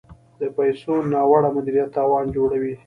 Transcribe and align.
د 0.39 0.41
پیسو 0.57 0.93
ناوړه 1.11 1.49
مدیریت 1.55 1.89
تاوان 1.97 2.25
جوړوي. 2.35 2.73